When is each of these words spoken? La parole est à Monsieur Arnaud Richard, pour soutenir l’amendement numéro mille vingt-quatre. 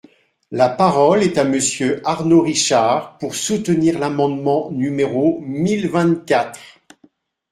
La 0.49 0.67
parole 0.67 1.21
est 1.21 1.37
à 1.37 1.43
Monsieur 1.43 2.01
Arnaud 2.03 2.41
Richard, 2.41 3.19
pour 3.19 3.35
soutenir 3.35 3.99
l’amendement 3.99 4.71
numéro 4.71 5.39
mille 5.41 5.87
vingt-quatre. 5.91 6.59